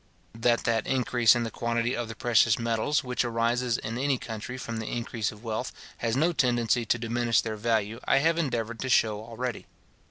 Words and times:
That 0.33 0.63
that 0.63 0.87
increase 0.87 1.35
in 1.35 1.43
the 1.43 1.51
quantity 1.51 1.95
of 1.95 2.07
the 2.07 2.15
precious 2.15 2.57
metals, 2.57 3.03
which 3.03 3.23
arises 3.23 3.77
in 3.77 3.99
any 3.99 4.17
country 4.17 4.57
from 4.57 4.77
the 4.77 4.87
increase 4.87 5.31
of 5.31 5.43
wealth, 5.43 5.71
has 5.97 6.17
no 6.17 6.33
tendency 6.33 6.87
to 6.87 6.97
diminish 6.97 7.41
their 7.41 7.55
value, 7.55 7.99
I 8.05 8.17
have 8.17 8.39
endeavoured 8.39 8.79
to 8.79 8.89
shew 8.89 9.19
already. 9.19 9.67